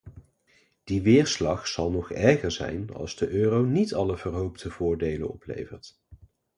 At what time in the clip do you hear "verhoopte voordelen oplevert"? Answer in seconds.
4.17-5.99